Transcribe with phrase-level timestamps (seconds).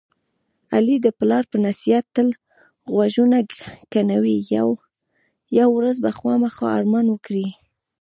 [0.75, 2.27] علي د پلار په نصیحت تل
[2.93, 3.37] غوږونه
[3.93, 4.37] کڼوي.
[5.57, 7.47] یوه ورځ به خوامخا ارمان وکړي.